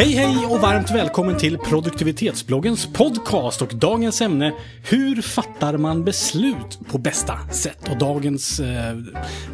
Hej 0.00 0.12
hej 0.12 0.46
och 0.46 0.60
varmt 0.60 0.90
välkommen 0.90 1.38
till 1.38 1.58
produktivitetsbloggens 1.58 2.86
podcast 2.92 3.62
och 3.62 3.74
dagens 3.74 4.20
ämne 4.20 4.54
Hur 4.90 5.22
fattar 5.22 5.76
man 5.76 6.04
beslut 6.04 6.78
på 6.88 6.98
bästa 6.98 7.48
sätt? 7.48 7.88
Och 7.90 7.98
dagens 7.98 8.60
eh, 8.60 8.98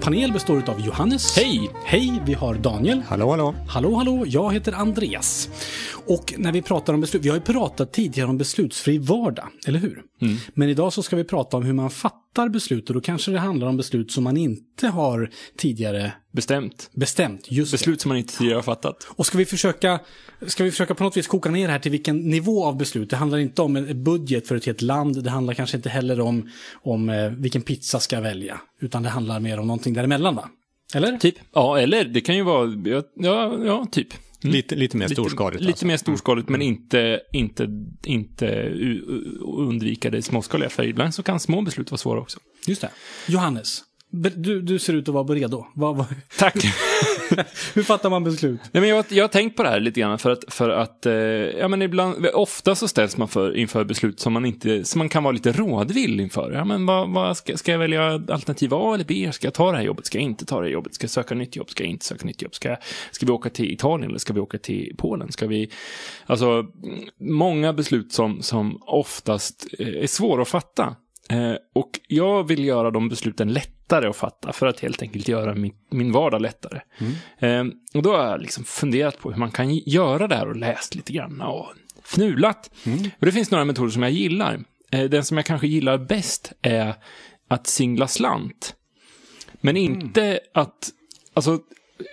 panel 0.00 0.32
består 0.32 0.70
av 0.70 0.80
Johannes. 0.80 1.36
Hej! 1.36 1.70
Hej, 1.84 2.22
vi 2.27 2.34
har 2.34 2.54
Daniel. 2.54 3.02
Hallå, 3.09 3.30
hallå. 3.30 3.54
Hallå, 3.68 3.95
hallå, 3.95 4.24
jag 4.27 4.52
heter 4.52 4.72
Andreas. 4.72 5.48
Och 6.06 6.34
när 6.38 6.52
vi 6.52 6.62
pratar 6.62 6.94
om 6.94 7.00
beslut, 7.00 7.24
vi 7.24 7.28
har 7.28 7.36
ju 7.36 7.42
pratat 7.42 7.92
tidigare 7.92 8.28
om 8.28 8.38
beslutsfri 8.38 8.98
vardag, 8.98 9.48
eller 9.66 9.78
hur? 9.78 10.02
Mm. 10.22 10.36
Men 10.55 10.69
idag 10.69 10.92
så 10.92 11.02
ska 11.02 11.16
vi 11.16 11.24
prata 11.24 11.56
om 11.56 11.62
hur 11.62 11.72
man 11.72 11.91
fattar 11.91 12.25
beslut 12.48 12.88
och 12.88 12.95
då 12.95 13.00
kanske 13.00 13.30
det 13.30 13.38
handlar 13.38 13.66
om 13.66 13.76
beslut 13.76 14.10
som 14.12 14.24
man 14.24 14.36
inte 14.36 14.88
har 14.88 15.30
tidigare 15.56 16.12
Bestämt. 16.32 16.90
bestämt. 16.94 17.46
Just 17.50 17.70
det. 17.70 17.74
Beslut 17.74 18.00
som 18.00 18.08
man 18.08 18.18
inte 18.18 18.36
tidigare 18.36 18.56
har 18.56 18.62
fattat. 18.62 19.06
Och 19.10 19.27
ska 19.27 19.38
vi, 19.38 19.44
försöka, 19.44 20.00
ska 20.46 20.64
vi 20.64 20.70
försöka 20.70 20.94
på 20.94 21.04
något 21.04 21.16
vis 21.16 21.27
koka 21.27 21.50
ner 21.50 21.66
det 21.66 21.72
här 21.72 21.78
till 21.80 21.92
vilken 21.92 22.16
nivå 22.18 22.64
av 22.64 22.77
beslut? 22.77 23.10
Det 23.10 23.16
handlar 23.16 23.38
inte 23.38 23.62
om 23.62 23.77
en 23.77 24.04
budget 24.04 24.48
för 24.48 24.56
ett 24.56 24.66
helt 24.66 24.82
land. 24.82 25.24
Det 25.24 25.30
handlar 25.30 25.54
kanske 25.54 25.77
inte 25.77 25.88
heller 25.88 26.20
om, 26.20 26.50
om 26.82 27.08
eh, 27.08 27.30
vilken 27.30 27.62
pizza 27.62 28.00
ska 28.00 28.16
jag 28.16 28.22
välja. 28.22 28.60
Utan 28.80 29.02
det 29.02 29.08
handlar 29.08 29.41
mer 29.41 29.60
om 29.60 29.66
någonting 29.66 29.94
däremellan 29.94 30.34
va? 30.34 30.50
Eller? 30.94 31.16
Typ. 31.16 31.34
Ja, 31.52 31.78
eller 31.78 32.05
det 32.05 32.20
kan 32.20 32.36
ju 32.36 32.42
vara, 32.42 32.72
ja, 32.84 33.02
ja, 33.14 33.58
ja 33.64 33.86
typ. 33.92 34.08
Lite, 34.40 34.74
lite 34.74 34.96
mer 34.96 35.08
storskaligt. 35.08 35.60
Lite 35.60 35.72
alltså. 35.72 35.86
mer 35.86 35.96
storskaligt, 35.96 36.48
men 36.48 36.62
inte, 36.62 37.20
inte, 37.32 37.68
inte 38.04 38.72
undvika 39.40 40.10
det 40.10 40.22
småskaliga. 40.22 40.70
För 40.70 40.84
ibland 40.84 41.14
så 41.14 41.22
kan 41.22 41.40
små 41.40 41.62
beslut 41.62 41.90
vara 41.90 41.98
svåra 41.98 42.20
också. 42.20 42.38
Just 42.66 42.80
det. 42.80 42.91
Johannes, 43.28 43.83
du, 44.36 44.62
du 44.62 44.78
ser 44.78 44.92
ut 44.92 45.08
att 45.08 45.14
vara 45.14 45.34
redo. 45.34 45.66
Vad, 45.74 45.96
vad, 45.96 46.06
Tack. 46.38 46.55
hur 47.74 47.82
fattar 47.82 48.10
man 48.10 48.24
beslut? 48.24 48.60
Nej, 48.72 48.80
men 48.80 48.91
jag, 48.91 49.05
jag 49.08 49.24
har 49.24 49.28
tänkt 49.28 49.56
på 49.56 49.62
det 49.62 49.69
här 49.69 49.80
lite 49.80 50.00
grann 50.00 50.19
för 50.19 50.30
att, 50.30 50.44
för 50.48 50.70
att 50.70 51.06
eh, 51.06 51.12
ja, 51.12 51.68
men 51.68 51.83
ibland, 51.83 52.27
ofta 52.27 52.74
så 52.74 52.88
ställs 52.88 53.16
man 53.16 53.28
för, 53.28 53.56
inför 53.56 53.84
beslut 53.84 54.20
som 54.20 54.33
man, 54.33 54.46
inte, 54.46 54.84
som 54.84 54.98
man 54.98 55.08
kan 55.08 55.22
vara 55.22 55.33
lite 55.33 55.52
rådvill 55.52 56.20
inför. 56.20 56.52
Ja, 56.52 56.64
men 56.64 56.86
vad, 56.86 57.10
vad 57.10 57.36
ska, 57.36 57.56
ska 57.56 57.72
jag 57.72 57.78
välja 57.78 58.12
alternativ 58.12 58.74
A 58.74 58.94
eller 58.94 59.05
B? 59.05 59.28
Ska 59.33 59.46
jag 59.46 59.55
ta 59.55 59.70
det 59.70 59.77
här 59.77 59.84
jobbet? 59.84 60.06
Ska 60.06 60.18
jag 60.18 60.22
inte 60.24 60.44
ta 60.44 60.60
det 60.60 60.66
här 60.66 60.72
jobbet? 60.72 60.94
Ska 60.94 61.05
jag 61.05 61.10
söka 61.10 61.34
nytt 61.34 61.56
jobb? 61.56 61.70
Ska 61.70 61.83
jag 61.84 61.91
inte 61.91 62.05
söka 62.05 62.27
nytt 62.27 62.42
jobb? 62.42 62.55
Ska, 62.55 62.77
ska 63.10 63.27
vi 63.27 63.33
åka 63.33 63.50
till 63.50 63.70
Italien 63.70 64.11
eller 64.11 64.18
ska 64.18 64.33
vi 64.33 64.40
åka 64.40 64.58
till 64.58 64.94
Polen? 64.98 65.33
Ska 65.33 65.46
vi, 65.46 65.70
alltså, 66.27 66.64
många 67.20 67.72
beslut 67.72 68.12
som, 68.12 68.42
som 68.42 68.78
oftast 68.83 69.66
eh, 69.78 69.88
är 69.88 70.06
svåra 70.06 70.42
att 70.42 70.48
fatta. 70.48 70.96
Eh, 71.30 71.55
och 71.74 71.90
jag 72.08 72.48
vill 72.48 72.64
göra 72.64 72.90
de 72.90 73.08
besluten 73.08 73.52
lättare 73.87 74.09
att 74.09 74.17
fatta 74.17 74.53
för 74.53 74.67
att 74.67 74.81
helt 74.81 75.03
enkelt 75.03 75.29
göra 75.29 75.55
min, 75.55 75.75
min 75.91 76.12
vardag 76.12 76.42
lättare. 76.42 76.81
Eh, 77.39 77.65
och 77.95 78.03
då 78.03 78.17
har 78.17 78.25
jag 78.25 78.41
liksom 78.41 78.65
funderat 78.65 79.19
på 79.19 79.31
hur 79.31 79.39
man 79.39 79.51
kan 79.51 79.75
göra 79.75 80.29
det 80.29 80.34
här 80.34 80.48
och 80.48 80.56
läst 80.56 80.95
lite 80.95 81.12
grann 81.12 81.41
och 81.41 81.67
fnulat. 82.05 82.70
Och 83.19 83.27
det 83.27 83.33
finns 83.33 83.51
några 83.51 83.64
metoder 83.64 83.91
som 83.91 84.03
jag 84.03 84.12
gillar. 84.12 84.61
Eh, 84.92 85.05
den 85.05 85.25
som 85.25 85.37
jag 85.37 85.47
kanske 85.47 85.67
gillar 85.67 85.98
bäst 85.98 86.53
är 86.62 86.95
att 87.48 87.67
singla 87.67 88.09
slant. 88.09 88.75
Men 89.61 89.77
inte 89.77 90.41
att, 90.55 90.91
alltså 91.34 91.59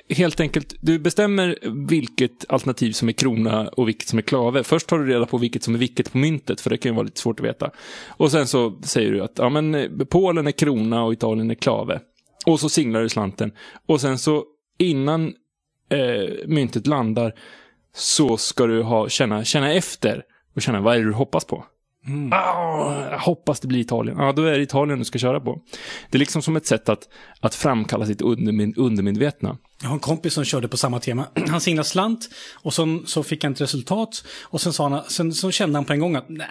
helt 0.09 0.39
enkelt, 0.39 0.75
du 0.81 0.99
bestämmer 0.99 1.57
vilket 1.89 2.51
alternativ 2.51 2.91
som 2.91 3.09
är 3.09 3.13
krona 3.13 3.67
och 3.67 3.87
vilket 3.87 4.07
som 4.07 4.19
är 4.19 4.23
klave. 4.23 4.63
Först 4.63 4.87
tar 4.87 4.99
du 4.99 5.05
reda 5.05 5.25
på 5.25 5.37
vilket 5.37 5.63
som 5.63 5.75
är 5.75 5.79
vilket 5.79 6.11
på 6.11 6.17
myntet, 6.17 6.61
för 6.61 6.69
det 6.69 6.77
kan 6.77 6.91
ju 6.91 6.95
vara 6.95 7.05
lite 7.05 7.19
svårt 7.19 7.39
att 7.39 7.45
veta. 7.45 7.71
Och 8.07 8.31
sen 8.31 8.47
så 8.47 8.79
säger 8.83 9.11
du 9.11 9.21
att 9.23 9.33
ja, 9.35 9.49
men, 9.49 9.75
eh, 9.75 9.89
Polen 10.09 10.47
är 10.47 10.51
krona 10.51 11.03
och 11.03 11.13
Italien 11.13 11.51
är 11.51 11.55
klave. 11.55 11.99
Och 12.45 12.59
så 12.59 12.69
singlar 12.69 13.01
du 13.01 13.09
slanten. 13.09 13.51
Och 13.85 14.01
sen 14.01 14.17
så 14.17 14.43
innan 14.79 15.33
eh, 15.89 16.47
myntet 16.47 16.87
landar 16.87 17.33
så 17.95 18.37
ska 18.37 18.65
du 18.65 18.81
ha, 18.81 19.09
känna, 19.09 19.43
känna 19.43 19.73
efter 19.73 20.23
och 20.55 20.61
känna 20.61 20.81
vad 20.81 20.95
är 20.95 20.99
det 20.99 21.05
du 21.05 21.13
hoppas 21.13 21.45
på. 21.45 21.65
Ah, 22.31 23.09
jag 23.11 23.19
hoppas 23.19 23.59
det 23.59 23.67
blir 23.67 23.79
Italien. 23.79 24.17
Ja, 24.19 24.31
då 24.31 24.43
är 24.43 24.51
det 24.51 24.63
Italien 24.63 24.99
du 24.99 25.05
ska 25.05 25.19
köra 25.19 25.39
på. 25.39 25.61
Det 26.09 26.17
är 26.17 26.19
liksom 26.19 26.41
som 26.41 26.55
ett 26.55 26.65
sätt 26.65 26.89
att, 26.89 27.09
att 27.39 27.55
framkalla 27.55 28.05
sitt 28.05 28.21
undermed, 28.21 28.77
undermedvetna. 28.77 29.57
Jag 29.83 29.89
har 29.89 29.93
en 29.93 29.99
kompis 29.99 30.33
som 30.33 30.43
körde 30.45 30.67
på 30.67 30.77
samma 30.77 30.99
tema. 30.99 31.25
Han 31.49 31.61
signade 31.61 31.87
slant 31.87 32.29
och 32.55 32.73
så, 32.73 33.01
så 33.05 33.23
fick 33.23 33.43
han 33.43 33.53
ett 33.53 33.61
resultat. 33.61 34.23
Och 34.41 34.61
sen, 34.61 34.73
sa 34.73 34.89
han, 34.89 35.03
sen 35.07 35.33
så 35.33 35.51
kände 35.51 35.77
han 35.77 35.85
på 35.85 35.93
en 35.93 35.99
gång 35.99 36.15
att 36.15 36.29
nej, 36.29 36.47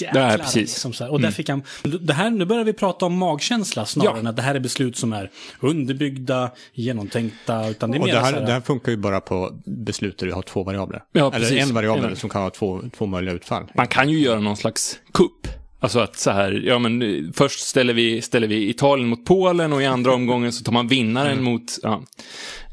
jäklar. 0.00 0.28
Nej, 0.28 0.38
precis. 0.38 0.54
Liksom 0.54 0.92
så 0.92 1.04
här. 1.04 1.10
Och 1.12 1.20
där 1.20 1.30
fick 1.30 1.48
han, 1.48 1.62
det 2.00 2.12
här, 2.12 2.30
nu 2.30 2.44
börjar 2.44 2.64
vi 2.64 2.72
prata 2.72 3.06
om 3.06 3.18
magkänsla 3.18 3.86
snarare 3.86 4.12
Ja. 4.14 4.20
än 4.20 4.26
att 4.26 4.36
det 4.36 4.42
här 4.42 4.54
är 4.54 4.60
beslut 4.60 4.96
som 4.96 5.12
är 5.12 5.30
underbyggda, 5.60 6.50
genomtänkta. 6.74 7.68
Utan 7.68 7.90
det 7.90 7.96
är 7.96 8.00
Och 8.00 8.06
det 8.06 8.20
här, 8.20 8.32
här, 8.32 8.40
det 8.40 8.52
här 8.52 8.60
funkar 8.60 8.92
ju 8.92 8.98
bara 8.98 9.20
på 9.20 9.50
beslut 9.64 10.18
där 10.18 10.26
du 10.26 10.32
har 10.32 10.42
två 10.42 10.62
variabler. 10.62 11.02
Ja, 11.12 11.26
Eller 11.26 11.38
precis. 11.38 11.68
en 11.68 11.74
variabel 11.74 12.16
som 12.16 12.30
kan 12.30 12.42
ha 12.42 12.50
två, 12.50 12.80
två 12.98 13.06
möjliga 13.06 13.34
utfall. 13.34 13.64
Man 13.74 13.86
kan 13.86 14.10
ju 14.10 14.18
göra 14.20 14.40
någon 14.40 14.56
slags 14.56 14.98
kupp. 15.12 15.46
Alltså 15.82 16.00
att 16.00 16.16
så 16.16 16.30
här, 16.30 16.52
ja 16.52 16.78
men 16.78 17.02
eh, 17.02 17.24
först 17.34 17.60
ställer 17.60 17.94
vi, 17.94 18.22
ställer 18.22 18.48
vi 18.48 18.68
Italien 18.68 19.08
mot 19.08 19.24
Polen 19.24 19.72
och 19.72 19.82
i 19.82 19.86
andra 19.86 20.14
omgången 20.14 20.52
så 20.52 20.64
tar 20.64 20.72
man 20.72 20.88
vinnaren 20.88 21.42
mot, 21.42 21.78
ja. 21.82 22.02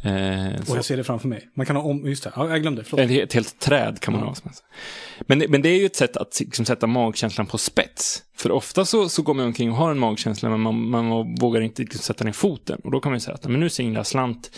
Eh, 0.03 0.63
så. 0.63 0.71
och 0.71 0.77
jag 0.77 0.85
ser 0.85 0.97
det 0.97 1.03
framför 1.03 1.27
mig. 1.27 1.49
Man 1.55 1.65
kan 1.65 1.75
ha 1.75 1.83
om, 1.83 2.07
just 2.07 2.23
det, 2.23 2.31
ja, 2.35 2.49
jag 2.49 2.61
glömde, 2.61 2.83
förlåt. 2.83 3.11
Ett, 3.11 3.23
ett 3.23 3.33
helt 3.33 3.59
träd 3.59 3.99
kan 3.99 4.13
man 4.13 4.23
ha. 4.23 4.35
som 4.35 4.47
helst. 4.49 4.63
Men, 5.19 5.43
men 5.49 5.61
det 5.61 5.69
är 5.69 5.79
ju 5.79 5.85
ett 5.85 5.95
sätt 5.95 6.17
att 6.17 6.39
liksom, 6.39 6.65
sätta 6.65 6.87
magkänslan 6.87 7.47
på 7.47 7.57
spets. 7.57 8.23
För 8.37 8.51
ofta 8.51 8.85
så, 8.85 9.09
så 9.09 9.21
går 9.21 9.33
man 9.33 9.45
omkring 9.45 9.71
och 9.71 9.77
har 9.77 9.91
en 9.91 9.99
magkänsla 9.99 10.49
men 10.49 10.59
man, 10.59 10.89
man 10.89 11.35
vågar 11.35 11.61
inte 11.61 11.81
liksom, 11.81 12.01
sätta 12.01 12.23
ner 12.23 12.31
foten. 12.31 12.81
Och 12.83 12.91
då 12.91 12.99
kan 12.99 13.11
man 13.11 13.17
ju 13.17 13.21
säga 13.21 13.35
att 13.35 13.47
men 13.47 13.59
nu 13.59 13.69
singlar 13.69 13.99
jag 13.99 14.07
slant 14.07 14.51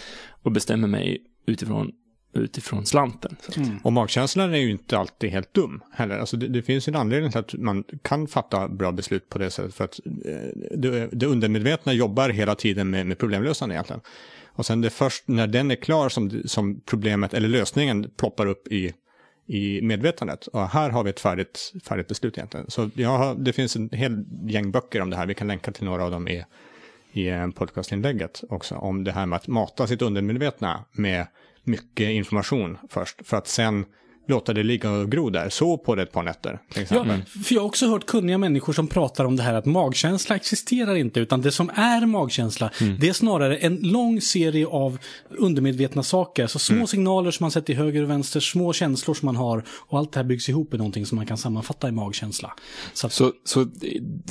och 0.43 0.51
bestämmer 0.51 0.87
mig 0.87 1.21
utifrån, 1.47 1.91
utifrån 2.33 2.85
slanten. 2.85 3.35
Så 3.41 3.51
att, 3.51 3.57
mm. 3.57 3.79
Och 3.83 3.93
magkänslan 3.93 4.53
är 4.53 4.57
ju 4.57 4.71
inte 4.71 4.97
alltid 4.97 5.29
helt 5.29 5.53
dum 5.53 5.81
heller. 5.91 6.19
Alltså 6.19 6.37
det, 6.37 6.47
det 6.47 6.61
finns 6.61 6.87
ju 6.87 6.89
en 6.89 6.95
anledning 6.95 7.31
till 7.31 7.39
att 7.39 7.53
man 7.53 7.83
kan 8.01 8.27
fatta 8.27 8.67
bra 8.67 8.91
beslut 8.91 9.29
på 9.29 9.39
det 9.39 9.49
sättet. 9.49 9.73
För 9.73 9.83
att 9.83 9.99
eh, 10.05 10.77
det, 10.77 11.09
det 11.11 11.25
undermedvetna 11.25 11.93
jobbar 11.93 12.29
hela 12.29 12.55
tiden 12.55 12.89
med, 12.89 13.07
med 13.07 13.17
problemlösande 13.17 13.75
egentligen. 13.75 14.01
Och 14.53 14.65
sen 14.65 14.81
det 14.81 14.87
är 14.87 14.89
först 14.89 15.27
när 15.27 15.47
den 15.47 15.71
är 15.71 15.75
klar 15.75 16.09
som, 16.09 16.41
som 16.45 16.81
problemet 16.85 17.33
eller 17.33 17.47
lösningen 17.47 18.09
ploppar 18.17 18.45
upp 18.45 18.67
i, 18.67 18.93
i 19.47 19.81
medvetandet. 19.81 20.47
Och 20.47 20.69
här 20.69 20.89
har 20.89 21.03
vi 21.03 21.09
ett 21.09 21.19
färdigt, 21.19 21.73
färdigt 21.83 22.07
beslut 22.07 22.37
egentligen. 22.37 22.65
Så 22.69 22.89
jag 22.93 23.17
har, 23.17 23.35
det 23.35 23.53
finns 23.53 23.75
en 23.75 23.89
hel 23.89 24.25
gäng 24.43 24.71
böcker 24.71 25.01
om 25.01 25.09
det 25.09 25.15
här. 25.15 25.25
Vi 25.25 25.33
kan 25.33 25.47
länka 25.47 25.71
till 25.71 25.85
några 25.85 26.03
av 26.03 26.11
dem 26.11 26.27
i, 26.27 26.45
i 27.11 27.27
eh, 27.27 27.49
podcastinlägget 27.49 28.43
också. 28.49 28.75
Om 28.75 29.03
det 29.03 29.11
här 29.11 29.25
med 29.25 29.37
att 29.37 29.47
mata 29.47 29.87
sitt 29.87 30.01
undermedvetna 30.01 30.85
med 30.91 31.27
mycket 31.63 32.09
information 32.09 32.77
först. 32.89 33.27
För 33.27 33.37
att 33.37 33.47
sen 33.47 33.85
låta 34.27 34.53
det 34.53 34.63
ligga 34.63 34.91
och 34.91 35.11
gro 35.11 35.29
där. 35.29 35.49
Så 35.49 35.77
på 35.77 35.95
det 35.95 36.03
ett 36.03 36.11
par 36.11 36.23
nätter. 36.23 36.59
Ja, 36.75 37.05
för 37.45 37.55
jag 37.55 37.61
har 37.61 37.67
också 37.67 37.87
hört 37.87 38.05
kunniga 38.05 38.37
människor 38.37 38.73
som 38.73 38.87
pratar 38.87 39.25
om 39.25 39.35
det 39.35 39.43
här 39.43 39.53
att 39.53 39.65
magkänsla 39.65 40.35
existerar 40.35 40.95
inte, 40.95 41.19
utan 41.19 41.41
det 41.41 41.51
som 41.51 41.69
är 41.69 42.05
magkänsla, 42.05 42.71
det 42.99 43.09
är 43.09 43.13
snarare 43.13 43.57
en 43.57 43.75
lång 43.75 44.21
serie 44.21 44.67
av 44.67 44.97
undermedvetna 45.29 46.03
saker. 46.03 46.47
Så 46.47 46.59
små 46.59 46.87
signaler 46.87 47.31
som 47.31 47.43
man 47.43 47.51
sätter 47.51 47.73
i 47.73 47.75
höger 47.75 48.03
och 48.03 48.09
vänster, 48.09 48.39
små 48.39 48.73
känslor 48.73 49.13
som 49.13 49.25
man 49.25 49.35
har 49.35 49.63
och 49.69 49.99
allt 49.99 50.13
det 50.13 50.19
här 50.19 50.25
byggs 50.25 50.49
ihop 50.49 50.73
i 50.73 50.77
någonting 50.77 51.05
som 51.05 51.15
man 51.15 51.25
kan 51.25 51.37
sammanfatta 51.37 51.89
i 51.89 51.91
magkänsla. 51.91 52.53
Så, 52.93 53.07
att, 53.07 53.13
så, 53.13 53.31
så 53.43 53.67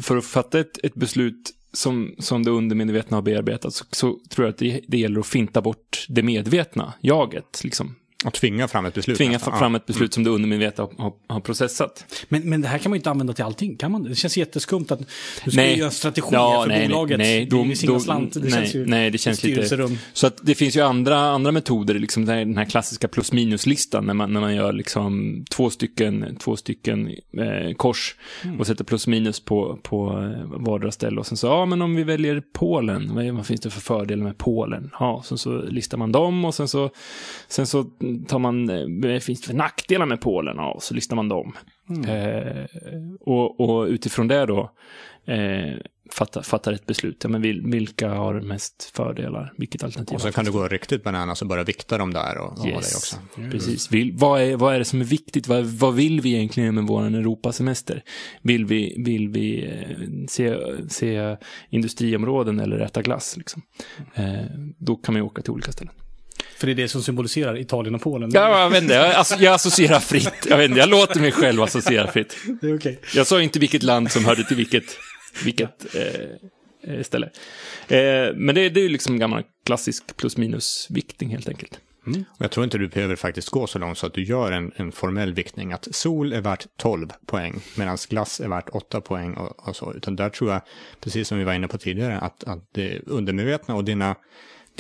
för 0.02 0.16
att 0.16 0.24
fatta 0.24 0.60
ett, 0.60 0.84
ett 0.84 0.94
beslut 0.94 1.54
som, 1.72 2.14
som 2.19 2.42
det 2.42 2.50
undermedvetna 2.50 3.16
har 3.16 3.22
bearbetat 3.22 3.75
så, 3.75 3.84
så 3.91 4.19
tror 4.28 4.47
jag 4.47 4.53
att 4.53 4.58
det, 4.58 4.81
det 4.88 4.98
gäller 4.98 5.20
att 5.20 5.26
finta 5.26 5.62
bort 5.62 6.06
det 6.08 6.22
medvetna, 6.22 6.94
jaget. 7.00 7.60
Liksom. 7.64 7.94
Och 8.25 8.32
tvinga 8.34 8.69
fram 8.69 8.86
ett 8.86 8.94
beslut. 8.94 9.16
Tvinga 9.16 9.32
nästan. 9.32 9.58
fram 9.58 9.75
ett 9.75 9.86
beslut 9.86 10.14
som 10.14 10.25
det 10.25 10.31
undermedvetna 10.31 10.84
har, 10.84 11.04
har, 11.04 11.12
har 11.28 11.41
processat. 11.41 12.04
men, 12.28 12.48
men 12.50 12.60
det 12.60 12.69
här 12.69 12.78
kan 12.78 12.91
man 12.91 12.97
ju 12.97 12.98
inte 12.98 13.10
använda 13.10 13.32
till 13.32 13.44
allting, 13.44 13.76
kan 13.76 13.93
man? 13.93 14.02
Det 14.05 14.14
känns 14.14 14.37
jätteskumt 14.37 14.87
att 14.88 14.99
du 15.44 15.50
ska 15.50 15.61
Nej. 15.61 15.78
göra 15.78 15.87
en 15.87 15.93
strategi 15.93 16.28
Ja, 16.32 16.62
för 16.62 16.69
nej, 16.69 16.88
bolaget. 16.88 17.19
nej, 17.19 17.46
då- 17.46 17.56
singlar 17.75 17.94
då- 17.94 18.00
slant, 18.00 18.34
det 18.34 18.40
nej, 18.40 18.50
känns 18.50 18.75
ju 18.75 18.87
nej, 18.87 19.11
det 19.11 19.19
känns 19.19 19.43
lite... 19.44 19.88
Så 20.12 20.26
att 20.26 20.38
det 20.43 20.55
finns 20.55 20.76
ju 20.76 20.81
andra, 20.81 21.19
andra 21.19 21.52
metoder, 21.52 21.94
liksom 21.94 22.25
den 22.25 22.34
här, 22.38 22.44
den 22.44 22.56
här 22.56 22.64
klassiska 22.64 23.08
plus 23.08 23.32
minus-listan, 23.32 24.06
när 24.06 24.14
man, 24.14 24.32
när 24.32 24.40
man 24.40 24.55
gör 24.55 24.72
liksom 24.72 25.44
två 25.50 25.70
stycken, 25.70 26.37
två 26.40 26.56
stycken 26.56 27.08
eh, 27.38 27.75
kors 27.76 28.17
och 28.58 28.67
sätter 28.67 28.84
plus 28.84 29.06
minus 29.06 29.40
på, 29.40 29.78
på 29.82 30.11
eh, 30.11 30.61
vardera 30.61 30.93
ställe. 30.93 31.20
Och 31.20 31.26
sen 31.26 31.37
så, 31.37 31.46
ja 31.46 31.64
men 31.67 31.82
om 31.82 31.94
vi 31.94 32.02
väljer 32.02 32.43
Polen, 32.52 33.14
vad, 33.14 33.25
vad 33.26 33.46
finns 33.46 33.61
det 33.61 33.70
för 33.70 33.81
fördelar 33.81 34.25
med 34.25 34.38
Polen? 34.38 34.90
Ja, 35.00 35.22
sen 35.26 35.38
så 35.38 35.62
listar 35.62 35.99
man 35.99 36.12
dem 36.12 36.44
och 36.44 36.55
sen 36.55 36.69
så, 36.69 36.90
sen 37.49 37.67
så 37.67 37.87
tar 38.28 38.38
man, 38.38 38.70
eh, 38.70 39.10
vad 39.12 39.22
finns 39.22 39.40
det 39.40 39.46
för 39.46 39.54
nackdelar 39.54 40.06
med 40.06 40.20
Polen? 40.20 40.56
Ja, 40.56 40.72
och 40.72 40.82
så 40.82 40.94
listar 40.94 41.16
man 41.16 41.28
dem. 41.28 41.52
Eh, 42.08 42.64
och, 43.20 43.60
och 43.60 43.86
utifrån 43.86 44.28
det 44.28 44.46
då 44.46 44.70
eh, 45.24 45.76
fattar, 46.12 46.42
fattar 46.42 46.72
ett 46.72 46.86
beslut. 46.86 47.20
Ja, 47.22 47.28
men 47.28 47.42
vil, 47.42 47.62
vilka 47.66 48.08
har 48.08 48.40
mest 48.40 48.92
fördelar? 48.94 49.52
Vilket 49.56 49.84
alternativ? 49.84 50.14
Och 50.14 50.20
så 50.20 50.32
kan 50.32 50.44
du 50.44 50.52
gå 50.52 50.68
riktigt 50.68 51.04
bananas 51.04 51.42
och 51.42 51.48
börja 51.48 51.64
vikta 51.64 51.98
dem 51.98 52.12
där 52.12 52.38
och, 52.38 52.52
och 52.52 52.58
ha 52.58 52.70
det 52.70 52.76
också. 52.76 53.16
Precis. 53.50 53.92
Vill, 53.92 54.12
vad, 54.12 54.42
är, 54.42 54.56
vad 54.56 54.74
är 54.74 54.78
det 54.78 54.84
som 54.84 55.00
är 55.00 55.04
viktigt? 55.04 55.48
Vad, 55.48 55.64
vad 55.64 55.94
vill 55.94 56.20
vi 56.20 56.34
egentligen 56.34 56.74
med 56.74 56.84
vår 56.84 57.02
Europasemester? 57.02 58.02
Vill 58.42 58.66
vi, 58.66 58.94
vill 58.98 59.28
vi 59.28 59.64
eh, 59.64 60.26
se, 60.28 60.56
se 60.88 61.36
industriområden 61.68 62.60
eller 62.60 62.78
äta 62.78 63.02
glass? 63.02 63.36
Liksom? 63.36 63.62
Eh, 64.14 64.44
då 64.78 64.96
kan 64.96 65.14
man 65.14 65.22
ju 65.22 65.26
åka 65.26 65.42
till 65.42 65.52
olika 65.52 65.72
ställen. 65.72 65.94
För 66.60 66.66
det 66.66 66.72
är 66.72 66.74
det 66.74 66.88
som 66.88 67.02
symboliserar 67.02 67.58
Italien 67.58 67.94
och 67.94 68.02
Polen. 68.02 68.30
Ja, 68.34 68.60
jag 68.62 68.70
vet 68.70 68.82
inte, 68.82 68.94
jag, 68.94 69.14
asso- 69.14 69.40
jag 69.40 69.54
associerar 69.54 70.00
fritt. 70.00 70.46
Jag 70.48 70.56
vet 70.56 70.68
inte, 70.68 70.80
jag 70.80 70.88
låter 70.88 71.20
mig 71.20 71.32
själv 71.32 71.62
associera 71.62 72.12
fritt. 72.12 72.36
Det 72.60 72.66
är 72.66 72.76
okej. 72.76 73.00
Jag 73.14 73.26
sa 73.26 73.42
inte 73.42 73.58
vilket 73.58 73.82
land 73.82 74.10
som 74.10 74.24
hörde 74.24 74.44
till 74.44 74.56
vilket, 74.56 74.84
vilket 75.44 75.94
eh, 75.94 76.94
eh, 76.94 77.02
ställe. 77.02 77.30
Eh, 77.88 78.34
men 78.34 78.54
det, 78.54 78.68
det 78.68 78.80
är 78.80 78.82
ju 78.82 78.88
liksom 78.88 79.18
gammal 79.18 79.42
klassisk 79.66 80.16
plus 80.16 80.36
minus 80.36 80.86
viktning 80.90 81.30
helt 81.30 81.48
enkelt. 81.48 81.78
Och 82.06 82.44
jag 82.44 82.50
tror 82.50 82.64
inte 82.64 82.78
du 82.78 82.88
behöver 82.88 83.16
faktiskt 83.16 83.48
gå 83.48 83.66
så 83.66 83.78
långt 83.78 83.98
så 83.98 84.06
att 84.06 84.14
du 84.14 84.24
gör 84.24 84.52
en, 84.52 84.72
en 84.76 84.92
formell 84.92 85.34
viktning. 85.34 85.72
Att 85.72 85.88
sol 85.94 86.32
är 86.32 86.40
värt 86.40 86.66
12 86.78 87.08
poäng 87.26 87.60
medan 87.74 87.98
glass 88.08 88.40
är 88.40 88.48
värt 88.48 88.68
8 88.72 89.00
poäng 89.00 89.34
och, 89.34 89.68
och 89.68 89.76
så. 89.76 89.94
Utan 89.94 90.16
där 90.16 90.28
tror 90.28 90.52
jag, 90.52 90.60
precis 91.00 91.28
som 91.28 91.38
vi 91.38 91.44
var 91.44 91.52
inne 91.54 91.68
på 91.68 91.78
tidigare, 91.78 92.18
att, 92.18 92.44
att 92.44 92.68
det 92.74 93.00
undermedvetna 93.06 93.74
och 93.74 93.84
dina, 93.84 94.16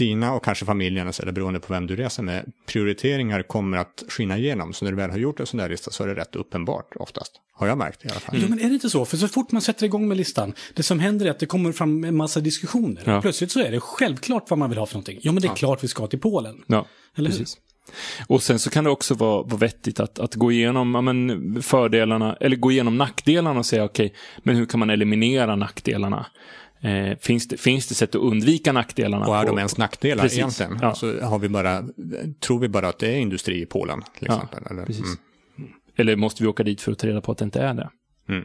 dina 0.00 0.32
och 0.32 0.44
kanske 0.44 0.64
familjernas, 0.64 1.20
eller 1.20 1.32
beroende 1.32 1.60
på 1.60 1.72
vem 1.72 1.86
du 1.86 1.96
reser 1.96 2.22
med, 2.22 2.52
prioriteringar 2.66 3.42
kommer 3.42 3.78
att 3.78 4.04
skina 4.08 4.38
igenom. 4.38 4.72
Så 4.72 4.84
när 4.84 4.92
du 4.92 4.96
väl 4.96 5.10
har 5.10 5.18
gjort 5.18 5.40
en 5.40 5.46
sån 5.46 5.58
där 5.58 5.68
lista 5.68 5.90
så 5.90 6.02
är 6.04 6.08
det 6.08 6.14
rätt 6.14 6.36
uppenbart 6.36 6.96
oftast. 6.96 7.32
Har 7.52 7.66
jag 7.66 7.78
märkt 7.78 8.04
i 8.04 8.08
alla 8.08 8.20
fall. 8.20 8.36
Jo, 8.38 8.48
men 8.48 8.60
är 8.60 8.64
det 8.64 8.74
inte 8.74 8.90
så? 8.90 9.04
För 9.04 9.16
så 9.16 9.28
fort 9.28 9.52
man 9.52 9.62
sätter 9.62 9.86
igång 9.86 10.08
med 10.08 10.16
listan, 10.16 10.52
det 10.74 10.82
som 10.82 11.00
händer 11.00 11.26
är 11.26 11.30
att 11.30 11.38
det 11.38 11.46
kommer 11.46 11.72
fram 11.72 12.04
en 12.04 12.16
massa 12.16 12.40
diskussioner. 12.40 13.02
Ja. 13.06 13.20
Plötsligt 13.20 13.52
så 13.52 13.60
är 13.60 13.70
det 13.70 13.80
självklart 13.80 14.50
vad 14.50 14.58
man 14.58 14.70
vill 14.70 14.78
ha 14.78 14.86
för 14.86 14.94
någonting. 14.94 15.18
Jo, 15.22 15.32
men 15.32 15.42
det 15.42 15.48
är 15.48 15.54
klart 15.54 15.84
vi 15.84 15.88
ska 15.88 16.06
till 16.06 16.20
Polen. 16.20 16.62
Ja, 16.66 16.86
Eller 17.16 17.30
hur? 17.30 17.38
precis. 17.38 17.58
Och 18.26 18.42
sen 18.42 18.58
så 18.58 18.70
kan 18.70 18.84
det 18.84 18.90
också 18.90 19.14
vara, 19.14 19.42
vara 19.42 19.56
vettigt 19.56 20.00
att, 20.00 20.18
att 20.18 20.34
gå 20.34 20.52
igenom 20.52 20.94
ja, 20.94 21.00
men, 21.00 21.62
fördelarna, 21.62 22.36
eller 22.40 22.56
gå 22.56 22.70
igenom 22.70 22.98
nackdelarna 22.98 23.58
och 23.58 23.66
säga 23.66 23.84
okej, 23.84 24.14
men 24.42 24.56
hur 24.56 24.66
kan 24.66 24.80
man 24.80 24.90
eliminera 24.90 25.56
nackdelarna? 25.56 26.26
Eh, 26.82 27.16
finns, 27.18 27.48
det, 27.48 27.56
finns 27.56 27.86
det 27.88 27.94
sätt 27.94 28.08
att 28.14 28.22
undvika 28.22 28.72
nackdelarna? 28.72 29.26
Och 29.26 29.36
är 29.36 29.46
de 29.46 29.58
ens 29.58 29.78
nackdelar 29.78 30.22
Precis. 30.22 30.38
egentligen? 30.38 30.78
Ja. 30.82 30.94
Så 30.94 31.20
har 31.20 31.38
vi 31.38 31.48
bara, 31.48 31.84
tror 32.40 32.58
vi 32.58 32.68
bara 32.68 32.88
att 32.88 32.98
det 32.98 33.08
är 33.08 33.16
industri 33.16 33.62
i 33.62 33.66
Polen 33.66 34.02
till 34.18 34.26
Ja, 34.30 34.34
exempel? 34.34 34.62
eller? 34.70 34.86
precis. 34.86 35.04
Mm. 35.58 35.70
Eller 35.96 36.16
måste 36.16 36.42
vi 36.42 36.48
åka 36.48 36.62
dit 36.62 36.80
för 36.80 36.92
att 36.92 36.98
ta 36.98 37.06
reda 37.06 37.20
på 37.20 37.32
att 37.32 37.38
det 37.38 37.44
inte 37.44 37.60
är 37.60 37.74
det? 37.74 37.90
Mm. 38.28 38.44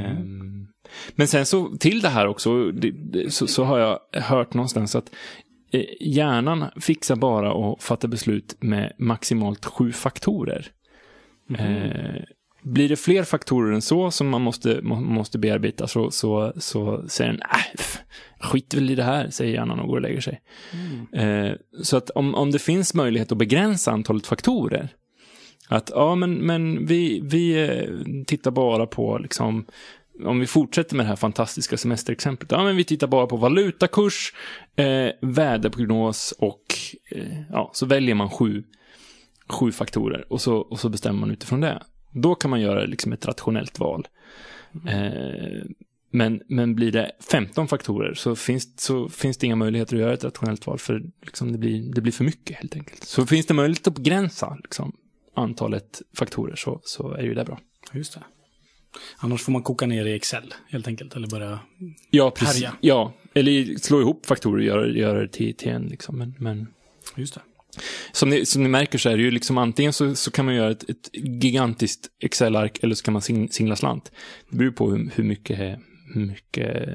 Ehm, 0.00 0.66
Men 1.14 1.28
sen 1.28 1.46
så 1.46 1.76
till 1.76 2.00
det 2.00 2.08
här 2.08 2.26
också, 2.26 2.70
det, 2.70 2.90
det, 2.90 3.30
så, 3.34 3.46
så 3.46 3.64
har 3.64 3.78
jag 3.78 4.00
hört 4.22 4.54
någonstans 4.54 4.96
att 4.96 5.10
eh, 5.72 5.84
hjärnan 6.00 6.64
fixar 6.80 7.16
bara 7.16 7.72
att 7.72 7.82
fatta 7.82 8.08
beslut 8.08 8.56
med 8.60 8.92
maximalt 8.98 9.64
sju 9.64 9.92
faktorer. 9.92 10.66
Eh, 11.58 12.22
blir 12.66 12.88
det 12.88 12.96
fler 12.96 13.24
faktorer 13.24 13.72
än 13.72 13.82
så 13.82 14.10
som 14.10 14.28
man 14.28 14.42
måste, 14.42 14.80
må, 14.82 15.00
måste 15.00 15.38
bearbeta 15.38 15.86
så, 15.86 16.10
så, 16.10 16.52
så 16.56 17.08
säger 17.08 17.32
den, 17.32 17.42
äh, 17.42 17.86
skit 18.40 18.74
väl 18.74 18.90
i 18.90 18.94
det 18.94 19.02
här, 19.02 19.30
säger 19.30 19.54
hjärnan 19.54 19.80
och 19.80 19.88
går 19.88 19.96
och 19.96 20.02
lägger 20.02 20.20
sig. 20.20 20.40
Eh, 21.12 21.52
så 21.82 21.96
att 21.96 22.10
om, 22.10 22.34
om 22.34 22.50
det 22.50 22.58
finns 22.58 22.94
möjlighet 22.94 23.32
att 23.32 23.38
begränsa 23.38 23.92
antalet 23.92 24.26
faktorer, 24.26 24.88
att 25.68 25.90
ja, 25.94 26.14
men, 26.14 26.34
men 26.34 26.86
vi, 26.86 27.20
vi 27.24 27.68
eh, 27.68 28.24
tittar 28.26 28.50
bara 28.50 28.86
på, 28.86 29.18
liksom, 29.18 29.66
om 30.24 30.40
vi 30.40 30.46
fortsätter 30.46 30.96
med 30.96 31.06
det 31.06 31.08
här 31.08 31.16
fantastiska 31.16 31.76
semesterexemplet, 31.76 32.52
ja, 32.52 32.64
men 32.64 32.76
vi 32.76 32.84
tittar 32.84 33.06
bara 33.06 33.26
på 33.26 33.36
valutakurs, 33.36 34.32
eh, 34.76 35.08
väderprognos 35.20 36.34
och 36.38 36.64
eh, 37.10 37.40
ja, 37.50 37.70
så 37.74 37.86
väljer 37.86 38.14
man 38.14 38.30
sju, 38.30 38.64
sju 39.48 39.72
faktorer 39.72 40.32
och 40.32 40.40
så, 40.40 40.56
och 40.56 40.80
så 40.80 40.88
bestämmer 40.88 41.20
man 41.20 41.30
utifrån 41.30 41.60
det. 41.60 41.82
Då 42.22 42.34
kan 42.34 42.50
man 42.50 42.60
göra 42.60 42.84
liksom 42.84 43.12
ett 43.12 43.26
rationellt 43.26 43.78
val. 43.78 44.08
Eh, 44.88 45.62
men, 46.10 46.42
men 46.48 46.74
blir 46.74 46.92
det 46.92 47.12
15 47.30 47.68
faktorer 47.68 48.14
så 48.14 48.36
finns, 48.36 48.80
så 48.80 49.08
finns 49.08 49.36
det 49.36 49.46
inga 49.46 49.56
möjligheter 49.56 49.96
att 49.96 50.00
göra 50.00 50.14
ett 50.14 50.24
rationellt 50.24 50.66
val 50.66 50.78
för 50.78 51.02
liksom 51.22 51.52
det, 51.52 51.58
blir, 51.58 51.94
det 51.94 52.00
blir 52.00 52.12
för 52.12 52.24
mycket 52.24 52.56
helt 52.56 52.76
enkelt. 52.76 53.04
Så 53.04 53.26
finns 53.26 53.46
det 53.46 53.54
möjlighet 53.54 53.86
att 53.86 53.94
begränsa 53.94 54.58
liksom, 54.62 54.96
antalet 55.34 56.02
faktorer 56.16 56.56
så, 56.56 56.80
så 56.84 57.12
är 57.12 57.22
ju 57.22 57.34
det 57.34 57.44
bra. 57.44 57.60
Just 57.92 58.14
det. 58.14 58.22
Annars 59.18 59.42
får 59.42 59.52
man 59.52 59.62
koka 59.62 59.86
ner 59.86 60.06
i 60.06 60.14
Excel, 60.14 60.54
helt 60.68 60.88
enkelt. 60.88 61.16
Eller 61.16 61.28
börja... 61.28 61.58
Ja, 62.10 62.30
precis. 62.30 62.54
Härja. 62.54 62.76
Ja, 62.80 63.12
eller 63.34 63.78
slå 63.78 64.00
ihop 64.00 64.26
faktorer 64.26 64.58
och 64.58 64.64
göra, 64.64 64.86
göra 64.86 65.20
det 65.20 65.28
till, 65.28 65.56
till 65.56 65.68
en. 65.68 65.82
Liksom. 65.82 66.18
Men, 66.18 66.34
men 66.38 66.66
Just 67.16 67.34
det 67.34 67.40
som, 68.12 68.28
ni, 68.28 68.46
som 68.46 68.62
ni 68.62 68.68
märker 68.68 68.98
så 68.98 69.08
är 69.08 69.16
det 69.16 69.22
ju 69.22 69.30
liksom 69.30 69.58
antingen 69.58 69.92
så, 69.92 70.14
så 70.14 70.30
kan 70.30 70.44
man 70.44 70.54
göra 70.54 70.70
ett, 70.70 70.90
ett 70.90 71.10
gigantiskt 71.12 72.08
Excel-ark 72.20 72.78
eller 72.82 72.94
så 72.94 73.04
kan 73.04 73.12
man 73.12 73.22
singla 73.50 73.76
slant. 73.76 74.12
Det 74.50 74.56
beror 74.56 74.70
på 74.70 74.90
hur, 74.90 75.10
hur 75.14 75.24
mycket, 75.24 75.78
hur 76.14 76.26
mycket 76.26 76.88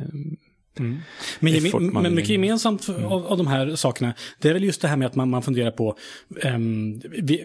men, 1.40 1.54
geme- 1.54 1.80
man 1.80 1.94
men 1.94 2.04
vill 2.04 2.12
mycket 2.12 2.30
gemensamt 2.30 2.90
av, 2.90 3.28
av 3.28 3.38
de 3.38 3.48
här 3.48 3.76
sakerna, 3.76 4.14
det 4.40 4.50
är 4.50 4.54
väl 4.54 4.64
just 4.64 4.82
det 4.82 4.88
här 4.88 4.98
med 4.98 5.06
att 5.06 5.16
man, 5.16 5.30
man 5.30 5.42
funderar 5.42 5.72
på, 5.72 5.98
ehm, 6.44 7.02
vi, 7.22 7.44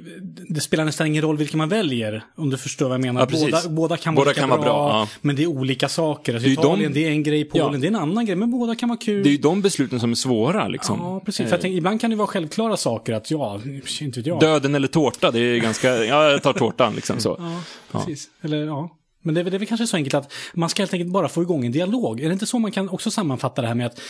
det 0.49 0.61
spelar 0.61 0.85
nästan 0.85 1.06
ingen 1.06 1.23
roll 1.23 1.37
vilken 1.37 1.59
man 1.59 1.69
väljer, 1.69 2.23
om 2.37 2.50
du 2.50 2.56
förstår 2.56 2.87
vad 2.88 2.94
jag 2.94 3.00
menar. 3.05 3.21
Ja, 3.33 3.38
båda, 3.41 3.69
båda 3.69 3.97
kan 3.97 4.15
Båda 4.15 4.25
vara 4.25 4.35
kan 4.35 4.49
bra, 4.49 4.56
vara 4.59 4.67
bra, 4.67 4.88
ja. 4.91 5.09
men 5.21 5.37
det 5.37 5.43
är 5.43 5.47
olika 5.47 5.88
saker. 5.88 6.35
Alltså, 6.35 6.47
Det 6.49 6.53
Italien, 6.53 6.93
de- 6.93 7.00
det 7.00 7.06
är 7.06 7.11
en 7.11 7.23
grej, 7.23 7.44
Polen, 7.44 7.73
Ja. 7.73 7.79
det 7.79 7.87
är 7.87 7.88
en 7.88 7.97
annan 7.97 8.27
grej, 8.27 8.37
men 8.37 8.50
båda 8.50 8.75
kan 8.75 8.88
vara 8.88 8.99
kul. 8.99 9.23
Det 9.23 9.29
är 9.29 9.33
ju 9.33 9.38
de 9.38 9.62
besluten 9.62 10.00
som 10.00 10.11
är 10.11 10.15
svåra 10.15 10.69
liksom. 10.69 10.99
Ja, 11.00 11.21
precis. 11.25 11.44
För 11.47 11.50
jag 11.56 11.61
tänker, 11.61 11.79
ibland 11.79 12.00
kan 12.00 12.11
det 12.11 12.17
vara 12.17 12.27
självklara 12.29 12.77
saker 12.77 13.12
att, 13.12 13.31
ja, 13.31 13.61
inte 14.00 14.21
vet 14.21 14.27
jag. 14.27 14.41
Döden 14.41 14.75
eller 14.75 14.88
tårta, 14.88 15.31
det 15.31 15.41
är 15.41 15.56
ganska, 15.61 15.88
ja 16.05 16.31
jag 16.31 16.43
tar 16.43 16.53
tårtan 16.53 16.94
liksom 16.94 17.21
så. 17.21 17.37
Ja, 17.38 17.61
precis. 17.93 18.29
Eller 18.43 18.65
ja. 18.67 18.91
Men 19.26 19.34
det 19.34 19.40
är, 19.40 19.44
det 19.44 19.56
är 19.56 19.58
väl 19.58 19.69
kanske 19.69 19.87
så 19.87 19.96
enkelt 19.96 20.14
att 20.14 20.32
man 20.55 20.69
ska 20.69 20.82
helt 20.82 20.93
enkelt 20.93 21.11
bara 21.12 21.28
få 21.28 21.43
igång 21.43 21.67
en 21.67 21.73
dialog. 21.73 22.20
Är 22.20 22.26
det 22.26 22.32
inte 22.32 22.46
så 22.46 22.58
man 22.58 22.73
kan 22.73 22.88
också 22.88 23.11
sammanfatta 23.11 23.62
det 23.62 23.69
här 23.69 23.75
med 23.75 23.87
att 23.87 24.00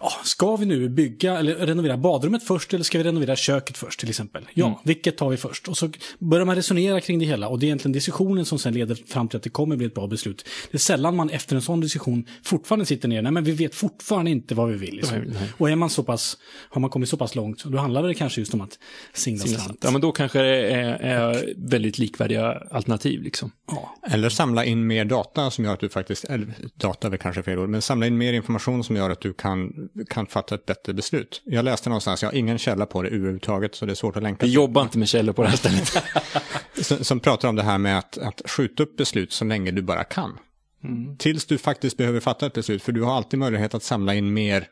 ja, 0.00 0.12
ska 0.24 0.56
vi 0.56 0.66
nu 0.66 0.88
bygga 0.88 1.38
eller 1.38 1.54
renovera 1.54 1.96
badrummet 1.96 2.42
först 2.46 2.74
eller 2.74 2.84
ska 2.84 2.98
vi 2.98 3.04
renovera 3.04 3.36
köket 3.36 3.78
först 3.78 4.00
till 4.00 4.08
exempel? 4.08 4.42
Ja, 4.54 4.66
Mm. 4.66 4.78
vilket 4.84 5.16
tar 5.16 5.28
vi 5.28 5.36
först? 5.36 5.68
Och 5.68 5.76
så 5.78 5.90
börjar 6.18 6.44
man 6.44 6.56
resonera 6.56 7.00
kring 7.00 7.18
det 7.18 7.24
hela 7.24 7.48
och 7.48 7.58
det 7.58 7.64
är 7.66 7.68
egentligen 7.68 7.92
diskussionen 7.92 8.44
som 8.44 8.58
sen 8.58 8.74
leder 8.74 8.94
fram 8.94 9.28
till 9.28 9.36
att 9.36 9.42
det 9.42 9.50
kommer 9.50 9.76
bli 9.76 9.86
ett 9.86 9.94
bra 9.94 10.06
beslut. 10.06 10.44
Det 10.70 10.76
är 10.76 10.78
sällan 10.78 11.16
man 11.16 11.30
efter 11.30 11.56
en 11.56 11.62
sån 11.62 11.80
diskussion 11.80 12.24
fortfarande 12.44 12.86
sitter 12.86 13.08
ner, 13.08 13.22
nej 13.22 13.32
men 13.32 13.44
vi 13.44 13.52
vet 13.52 13.74
fortfarande 13.74 14.30
inte 14.30 14.54
vad 14.54 14.68
vi 14.68 14.76
vill. 14.76 14.94
Liksom. 14.94 15.18
Nej, 15.18 15.28
nej. 15.32 15.48
Och 15.58 15.70
är 15.70 15.76
man 15.76 15.90
så 15.90 16.02
pass, 16.02 16.36
har 16.70 16.80
man 16.80 16.90
kommit 16.90 17.08
så 17.08 17.16
pass 17.16 17.34
långt, 17.34 17.64
då 17.64 17.78
handlar 17.78 18.02
det 18.02 18.14
kanske 18.14 18.40
just 18.40 18.54
om 18.54 18.60
att 18.60 18.78
singla 19.14 19.46
slant. 19.46 19.80
Ja, 19.84 19.90
men 19.90 20.00
då 20.00 20.12
kanske 20.12 20.38
det 20.42 20.68
är, 20.68 20.94
är 21.00 21.54
väldigt 21.56 21.98
likvärdiga 21.98 22.62
alternativ 22.70 23.22
liksom. 23.22 23.50
Ja. 23.66 23.94
Eller 24.10 24.28
samla 24.28 24.64
in 24.64 24.86
mer 24.86 25.04
data 25.04 25.50
som 25.50 25.64
gör 25.64 25.72
att 25.72 25.80
du 25.80 25.88
faktiskt, 25.88 26.24
eller 26.24 26.54
data 26.74 27.08
är 27.08 27.16
kanske 27.16 27.42
fel 27.42 27.58
ord, 27.58 27.68
men 27.68 27.82
samla 27.82 28.06
in 28.06 28.18
mer 28.18 28.32
information 28.32 28.84
som 28.84 28.96
gör 28.96 29.10
att 29.10 29.20
du 29.20 29.32
kan, 29.32 29.88
kan 30.08 30.26
fatta 30.26 30.54
ett 30.54 30.66
bättre 30.66 30.94
beslut. 30.94 31.42
Jag 31.44 31.64
läste 31.64 31.88
någonstans, 31.88 32.22
jag 32.22 32.30
har 32.30 32.34
ingen 32.34 32.58
källa 32.58 32.86
på 32.86 33.02
det 33.02 33.08
överhuvudtaget, 33.08 33.74
så 33.74 33.86
det 33.86 33.92
är 33.92 33.94
svårt 33.94 34.16
att 34.16 34.22
länka. 34.22 34.46
Vi 34.46 34.52
jobbar 34.52 34.82
inte 34.82 34.98
med 34.98 35.08
källor 35.08 35.32
på 35.32 35.42
det 35.42 35.48
här 35.48 35.56
stället. 35.56 35.92
Som, 36.82 37.04
som 37.04 37.20
pratar 37.20 37.48
om 37.48 37.56
det 37.56 37.62
här 37.62 37.78
med 37.78 37.98
att, 37.98 38.18
att 38.18 38.42
skjuta 38.50 38.82
upp 38.82 38.96
beslut 38.96 39.32
så 39.32 39.44
länge 39.44 39.70
du 39.70 39.82
bara 39.82 40.04
kan. 40.04 40.38
Tills 41.18 41.44
du 41.44 41.58
faktiskt 41.58 41.96
behöver 41.96 42.20
fatta 42.20 42.46
ett 42.46 42.52
beslut, 42.52 42.82
för 42.82 42.92
du 42.92 43.02
har 43.02 43.16
alltid 43.16 43.38
möjlighet 43.38 43.74
att 43.74 43.82
samla 43.82 44.14
in 44.14 44.32
mer, 44.32 44.68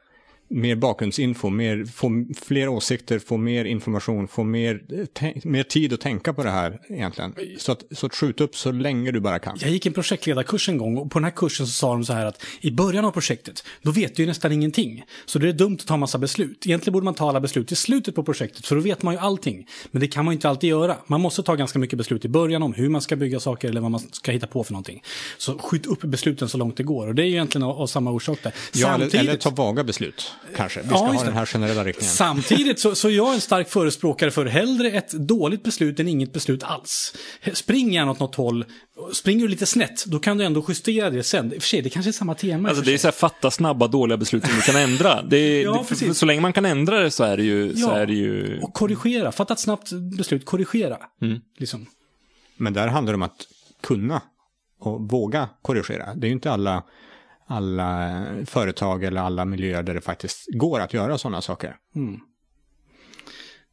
mer 0.48 0.76
bakgrundsinfo, 0.76 1.50
mer, 1.50 1.84
få 1.84 2.24
fler 2.42 2.68
åsikter, 2.68 3.18
få 3.18 3.36
mer 3.36 3.64
information, 3.64 4.28
få 4.28 4.44
mer, 4.44 4.82
eh, 5.20 5.30
mer 5.44 5.62
tid 5.62 5.92
att 5.92 6.00
tänka 6.00 6.32
på 6.32 6.42
det 6.42 6.50
här 6.50 6.80
egentligen. 6.88 7.34
Så 7.58 7.72
att, 7.72 7.84
så 7.90 8.06
att 8.06 8.14
skjuta 8.14 8.44
upp 8.44 8.56
så 8.56 8.72
länge 8.72 9.10
du 9.10 9.20
bara 9.20 9.38
kan. 9.38 9.56
Jag 9.60 9.70
gick 9.70 9.86
en 9.86 9.92
projektledarkurs 9.92 10.68
en 10.68 10.78
gång 10.78 10.96
och 10.96 11.10
på 11.10 11.18
den 11.18 11.24
här 11.24 11.30
kursen 11.30 11.66
så 11.66 11.72
sa 11.72 11.92
de 11.92 12.04
så 12.04 12.12
här 12.12 12.26
att 12.26 12.44
i 12.60 12.70
början 12.70 13.04
av 13.04 13.10
projektet, 13.10 13.64
då 13.82 13.90
vet 13.90 14.16
du 14.16 14.22
ju 14.22 14.26
nästan 14.26 14.52
ingenting. 14.52 15.04
Så 15.24 15.38
det 15.38 15.48
är 15.48 15.52
dumt 15.52 15.76
att 15.80 15.86
ta 15.86 15.96
massa 15.96 16.18
beslut. 16.18 16.66
Egentligen 16.66 16.92
borde 16.92 17.04
man 17.04 17.14
ta 17.14 17.28
alla 17.28 17.40
beslut 17.40 17.72
i 17.72 17.76
slutet 17.76 18.14
på 18.14 18.22
projektet, 18.22 18.66
för 18.66 18.76
då 18.76 18.82
vet 18.82 19.02
man 19.02 19.14
ju 19.14 19.20
allting. 19.20 19.66
Men 19.90 20.00
det 20.00 20.08
kan 20.08 20.24
man 20.24 20.32
ju 20.32 20.36
inte 20.36 20.48
alltid 20.48 20.70
göra. 20.70 20.96
Man 21.06 21.20
måste 21.20 21.42
ta 21.42 21.54
ganska 21.54 21.78
mycket 21.78 21.98
beslut 21.98 22.24
i 22.24 22.28
början 22.28 22.62
om 22.62 22.72
hur 22.72 22.88
man 22.88 23.00
ska 23.00 23.16
bygga 23.16 23.40
saker 23.40 23.68
eller 23.68 23.80
vad 23.80 23.90
man 23.90 24.00
ska 24.00 24.32
hitta 24.32 24.46
på 24.46 24.64
för 24.64 24.72
någonting. 24.72 25.02
Så 25.38 25.58
skjut 25.58 25.86
upp 25.86 26.00
besluten 26.00 26.48
så 26.48 26.58
långt 26.58 26.76
det 26.76 26.82
går. 26.82 27.06
Och 27.06 27.14
det 27.14 27.22
är 27.22 27.26
ju 27.26 27.32
egentligen 27.32 27.62
av, 27.62 27.80
av 27.80 27.86
samma 27.86 28.10
orsak 28.10 28.38
där. 28.42 28.52
Ja, 28.74 28.94
eller, 28.94 29.16
eller 29.16 29.36
ta 29.36 29.50
vaga 29.50 29.84
beslut, 29.84 30.32
kanske. 30.56 30.80
Vi 30.80 30.86
ska 30.88 30.96
Ja, 30.96 31.04
ha 31.06 31.12
det. 31.12 31.24
den 31.24 31.34
här 31.34 31.46
generella 31.46 31.84
riktningen. 31.84 32.12
Samtidigt 32.14 32.80
så, 32.80 32.94
så 32.94 33.08
är 33.08 33.12
jag 33.12 33.34
en 33.34 33.40
stark 33.40 33.68
förespråkare 33.68 34.30
för 34.30 34.46
hellre 34.46 34.90
ett 34.90 35.10
dåligt 35.12 35.62
beslut 35.62 36.00
än 36.00 36.08
inget 36.08 36.32
beslut 36.32 36.62
alls. 36.62 37.14
Spring 37.52 37.92
gärna 37.92 38.10
åt 38.10 38.20
något 38.20 38.34
håll. 38.34 38.64
Springer 39.12 39.42
du 39.42 39.48
lite 39.48 39.66
snett, 39.66 40.04
då 40.06 40.18
kan 40.18 40.38
du 40.38 40.44
ändå 40.44 40.64
justera 40.68 41.10
det 41.10 41.22
sen. 41.22 41.52
I 41.52 41.58
och 41.58 41.62
för 41.62 41.68
sig, 41.68 41.82
det 41.82 41.90
kanske 41.90 42.10
är 42.10 42.12
samma 42.12 42.34
tema. 42.34 42.68
Alltså 42.68 42.84
det 42.84 42.94
är 42.94 42.98
så 42.98 43.06
här 43.06 43.12
fatta 43.12 43.50
snabba 43.50 43.86
dåliga 43.86 44.16
beslut 44.16 44.46
som 44.46 44.54
du 44.56 44.60
kan 44.62 44.76
ändra. 44.76 45.22
Det 45.22 45.36
är, 45.36 45.62
Ja, 45.64 45.84
det, 46.00 46.14
så 46.14 46.26
länge 46.26 46.40
man 46.40 46.52
kan 46.52 46.64
ändra 46.64 47.00
det 47.00 47.10
så 47.10 47.24
är 47.24 47.36
det 47.36 47.42
ju, 47.44 47.76
så 47.76 47.80
Ja. 47.88 47.96
är 47.96 48.06
det 48.06 48.14
ju 48.14 48.60
Och 48.62 48.74
korrigera. 48.74 49.32
Fatta 49.32 49.52
ett 49.54 49.60
snabbt 49.60 49.92
beslut. 50.18 50.44
Korrigera. 50.46 50.96
Mm. 51.22 51.40
Liksom. 51.58 51.86
Men 52.56 52.72
där 52.72 52.88
handlar 52.88 53.12
det 53.12 53.16
om 53.16 53.22
att 53.22 53.46
kunna 53.82 54.22
och 54.80 55.00
våga 55.10 55.48
korrigera. 55.62 56.14
Det 56.14 56.26
är 56.26 56.28
ju 56.28 56.34
inte 56.34 56.50
alla, 56.50 56.82
alla 57.46 58.24
företag 58.46 59.04
eller 59.04 59.20
alla 59.20 59.44
miljöer 59.44 59.82
där 59.82 59.94
det 59.94 60.00
faktiskt 60.00 60.46
går 60.52 60.80
att 60.80 60.94
göra 60.94 61.18
sådana 61.18 61.40
saker. 61.42 61.76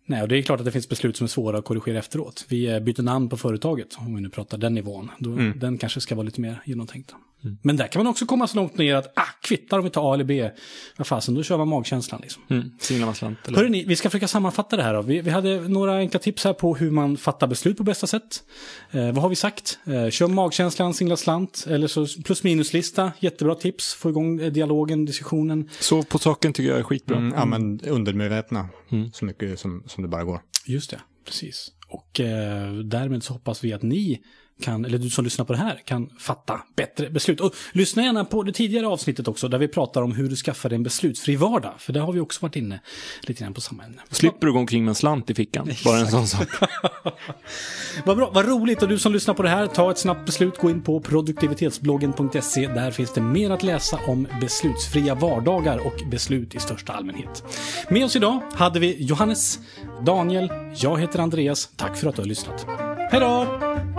Nej, 0.05 0.21
och 0.21 0.27
det 0.27 0.37
är 0.37 0.41
klart 0.41 0.59
att 0.59 0.65
det 0.65 0.71
finns 0.71 0.89
beslut 0.89 1.17
som 1.17 1.25
är 1.25 1.27
svåra 1.27 1.57
att 1.57 1.65
korrigera 1.65 1.99
efteråt. 1.99 2.45
Vi 2.49 2.65
eh, 2.65 2.79
byter 2.79 3.01
namn 3.01 3.29
på 3.29 3.37
företaget, 3.37 3.97
om 3.97 4.15
vi 4.15 4.21
nu 4.21 4.29
pratar 4.29 4.57
den 4.57 4.73
nivån. 4.73 5.11
Då, 5.19 5.35
Den 5.55 5.77
kanske 5.77 6.01
ska 6.01 6.15
vara 6.15 6.25
lite 6.25 6.41
mer 6.41 6.61
genomtänkt. 6.65 7.15
Men 7.61 7.77
där 7.77 7.87
kan 7.87 7.99
man 7.99 8.07
också 8.11 8.25
komma 8.25 8.47
så 8.47 8.55
långt 8.55 8.77
ner 8.77 8.95
att, 8.95 9.13
ah, 9.15 9.27
kvittar 9.41 9.77
om 9.77 9.83
vi 9.83 9.89
tar 9.89 10.11
A 10.11 10.13
eller 10.13 10.23
B. 10.23 10.49
Vad 10.97 11.07
fasen, 11.07 11.35
då 11.35 11.43
kör 11.43 11.57
man 11.57 11.67
magkänslan 11.67 12.21
liksom. 12.21 12.43
Mm. 12.49 12.71
Singlar 12.79 13.05
man 13.05 13.15
slant. 13.15 13.47
Eller? 13.47 13.57
Hörrni, 13.57 13.83
vi 13.87 13.95
ska 13.95 14.09
försöka 14.09 14.27
sammanfatta 14.27 14.77
det 14.77 14.83
här 14.83 14.93
då. 14.93 15.01
Vi, 15.01 15.21
vi 15.21 15.29
hade 15.29 15.67
några 15.67 15.97
enkla 15.97 16.19
tips 16.19 16.43
här 16.43 16.53
på 16.53 16.75
hur 16.75 16.91
man 16.91 17.17
fattar 17.17 17.47
beslut 17.47 17.77
på 17.77 17.83
bästa 17.83 18.07
sätt. 18.07 18.43
Eh, 18.91 19.05
vad 19.05 19.17
har 19.17 19.29
vi 19.29 19.35
sagt? 19.35 19.79
Eh, 19.85 20.09
kör 20.09 20.27
magkänslan, 20.27 20.93
singla 20.93 21.17
slant, 21.17 21.65
eller 21.69 21.87
så 21.87 22.07
plus 22.25 22.43
minus-lista. 22.43 23.11
Jättebra 23.19 23.55
tips, 23.55 23.93
få 23.93 24.09
igång 24.09 24.41
eh, 24.41 24.51
dialogen, 24.51 25.05
diskussionen. 25.05 25.69
Så 25.79 26.03
på 26.03 26.19
saken 26.19 26.53
tycker 26.53 26.69
jag 26.69 26.79
är 26.79 26.83
skitbra. 26.83 27.17
Mm, 27.17 27.33
använd 27.33 27.87
undermedvetna 27.87 28.69
så 29.13 29.25
mycket 29.25 29.59
som, 29.59 29.83
som 29.87 30.03
det 30.03 30.09
bara 30.09 30.23
går. 30.23 30.41
Just 30.65 30.91
det, 30.91 30.99
precis. 31.25 31.71
Och 31.87 32.19
eh, 32.19 32.73
därmed 32.73 33.23
så 33.23 33.33
hoppas 33.33 33.63
vi 33.63 33.73
att 33.73 33.81
ni 33.81 34.21
kan, 34.61 34.85
eller 34.85 34.97
du 34.97 35.09
som 35.09 35.23
lyssnar 35.23 35.45
på 35.45 35.53
det 35.53 35.59
här, 35.59 35.81
kan 35.85 36.09
fatta 36.19 36.61
bättre 36.75 37.09
beslut. 37.09 37.41
Och 37.41 37.55
lyssna 37.71 38.03
gärna 38.03 38.25
på 38.25 38.43
det 38.43 38.53
tidigare 38.53 38.87
avsnittet 38.87 39.27
också, 39.27 39.47
där 39.47 39.57
vi 39.57 39.67
pratar 39.67 40.01
om 40.01 40.11
hur 40.11 40.29
du 40.29 40.35
skaffar 40.35 40.69
dig 40.69 40.75
en 40.75 40.83
beslutsfri 40.83 41.35
vardag. 41.35 41.73
För 41.77 41.93
där 41.93 42.01
har 42.01 42.13
vi 42.13 42.19
också 42.19 42.41
varit 42.41 42.55
inne 42.55 42.79
lite 43.21 43.43
grann 43.43 43.53
på 43.53 43.61
samma 43.61 43.83
ämne. 43.83 44.01
Slipper 44.09 44.47
du 44.47 44.53
gå 44.53 44.59
omkring 44.59 44.83
med 44.85 44.89
en 44.89 44.95
slant 44.95 45.29
i 45.29 45.33
fickan. 45.33 45.69
Bara 45.85 45.99
en 45.99 46.07
sån 46.07 46.27
sak. 46.27 46.47
Vad 48.05 48.17
bra, 48.17 48.31
vad 48.33 48.45
roligt. 48.45 48.81
Och 48.81 48.89
du 48.89 48.99
som 48.99 49.13
lyssnar 49.13 49.33
på 49.33 49.43
det 49.43 49.49
här, 49.49 49.67
ta 49.67 49.91
ett 49.91 49.97
snabbt 49.97 50.25
beslut. 50.25 50.57
Gå 50.57 50.69
in 50.69 50.81
på 50.81 50.99
produktivitetsbloggen.se. 50.99 52.67
Där 52.67 52.91
finns 52.91 53.13
det 53.13 53.21
mer 53.21 53.49
att 53.49 53.63
läsa 53.63 53.99
om 54.07 54.27
beslutsfria 54.41 55.15
vardagar 55.15 55.77
och 55.77 56.09
beslut 56.11 56.55
i 56.55 56.59
största 56.59 56.93
allmänhet. 56.93 57.43
Med 57.89 58.05
oss 58.05 58.15
idag 58.15 58.41
hade 58.53 58.79
vi 58.79 59.03
Johannes, 59.03 59.59
Daniel, 60.05 60.51
jag 60.75 60.99
heter 60.99 61.19
Andreas. 61.19 61.69
Tack 61.75 61.97
för 61.97 62.07
att 62.07 62.15
du 62.15 62.21
har 62.21 62.27
lyssnat. 62.27 62.65
Hej 63.11 63.19
då! 63.19 63.90